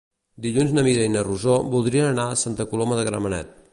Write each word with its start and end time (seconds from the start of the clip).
Dilluns 0.45 0.71
na 0.77 0.83
Mira 0.87 1.03
i 1.09 1.11
na 1.15 1.21
Rosó 1.27 1.57
voldrien 1.75 2.09
anar 2.13 2.27
a 2.31 2.41
Santa 2.45 2.67
Coloma 2.73 2.99
de 3.03 3.05
Gramenet. 3.11 3.55